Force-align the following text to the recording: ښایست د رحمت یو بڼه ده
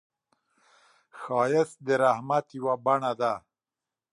ښایست 1.19 1.77
د 1.87 1.87
رحمت 2.03 2.45
یو 2.57 2.65
بڼه 2.85 3.11
ده 3.19 3.33